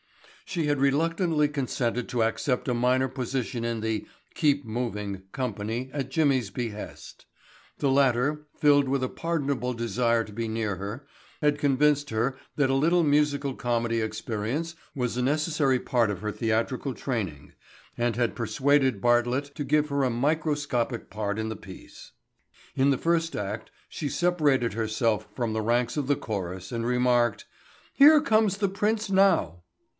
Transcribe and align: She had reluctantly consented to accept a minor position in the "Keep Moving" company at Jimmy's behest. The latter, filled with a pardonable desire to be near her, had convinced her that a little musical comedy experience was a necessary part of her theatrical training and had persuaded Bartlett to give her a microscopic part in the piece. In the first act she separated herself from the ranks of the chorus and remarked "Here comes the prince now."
She 0.47 0.65
had 0.65 0.79
reluctantly 0.79 1.47
consented 1.47 2.09
to 2.09 2.23
accept 2.23 2.67
a 2.67 2.73
minor 2.73 3.07
position 3.07 3.63
in 3.63 3.79
the 3.81 4.05
"Keep 4.33 4.65
Moving" 4.65 5.21
company 5.31 5.89
at 5.93 6.09
Jimmy's 6.09 6.49
behest. 6.49 7.25
The 7.77 7.89
latter, 7.91 8.47
filled 8.59 8.89
with 8.89 9.01
a 9.03 9.07
pardonable 9.07 9.73
desire 9.73 10.23
to 10.25 10.33
be 10.33 10.47
near 10.49 10.75
her, 10.75 11.07
had 11.39 11.59
convinced 11.59 12.09
her 12.09 12.35
that 12.57 12.71
a 12.71 12.73
little 12.73 13.03
musical 13.03 13.53
comedy 13.53 14.01
experience 14.01 14.75
was 14.93 15.15
a 15.15 15.21
necessary 15.21 15.79
part 15.79 16.09
of 16.09 16.19
her 16.19 16.31
theatrical 16.33 16.93
training 16.95 17.53
and 17.97 18.17
had 18.17 18.35
persuaded 18.35 18.99
Bartlett 19.01 19.55
to 19.55 19.63
give 19.63 19.87
her 19.87 20.03
a 20.03 20.09
microscopic 20.09 21.09
part 21.09 21.39
in 21.39 21.47
the 21.47 21.55
piece. 21.55 22.11
In 22.75 22.89
the 22.89 22.97
first 22.97 23.35
act 23.37 23.71
she 23.87 24.09
separated 24.09 24.73
herself 24.73 25.29
from 25.33 25.53
the 25.53 25.61
ranks 25.61 25.95
of 25.95 26.07
the 26.07 26.17
chorus 26.17 26.71
and 26.73 26.85
remarked 26.85 27.45
"Here 27.93 28.19
comes 28.19 28.57
the 28.57 28.67
prince 28.69 29.09
now." 29.09 29.59